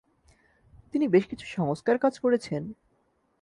[0.93, 2.63] তিনি বেশ কিছু সংস্কার কাজ করেছেন।